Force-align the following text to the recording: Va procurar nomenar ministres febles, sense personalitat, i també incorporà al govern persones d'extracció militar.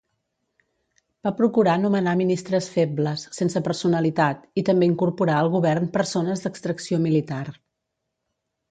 Va 1.27 1.33
procurar 1.41 1.75
nomenar 1.81 2.15
ministres 2.21 2.69
febles, 2.77 3.27
sense 3.41 3.63
personalitat, 3.69 4.49
i 4.63 4.65
també 4.71 4.91
incorporà 4.95 5.37
al 5.43 5.53
govern 5.59 5.95
persones 6.01 6.45
d'extracció 6.49 7.05
militar. 7.09 7.45